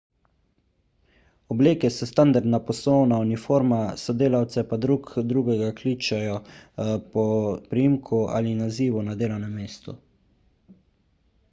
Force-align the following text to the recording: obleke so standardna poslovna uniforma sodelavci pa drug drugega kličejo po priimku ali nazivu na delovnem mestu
obleke 1.55 1.91
so 1.97 2.07
standardna 2.11 2.59
poslovna 2.69 3.19
uniforma 3.25 3.79
sodelavci 4.05 4.65
pa 4.73 4.81
drug 4.87 5.13
drugega 5.33 5.69
kličejo 5.83 6.41
po 7.13 7.29
priimku 7.77 8.25
ali 8.41 8.57
nazivu 8.65 9.07
na 9.13 9.19
delovnem 9.23 9.55
mestu 9.63 9.99